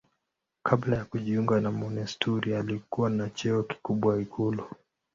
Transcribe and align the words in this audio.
Kabla 0.63 0.95
ya 0.97 1.05
kujiunga 1.05 1.61
na 1.61 1.71
monasteri 1.71 2.55
alikuwa 2.55 3.09
na 3.09 3.29
cheo 3.29 3.63
kikubwa 3.63 4.21
ikulu. 4.21 4.65